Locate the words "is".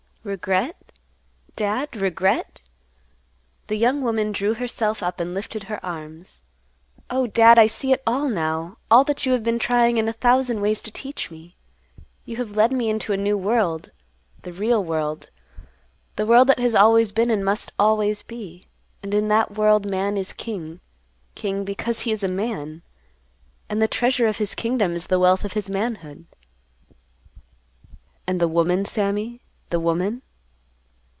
20.17-20.33, 22.11-22.23, 24.95-25.07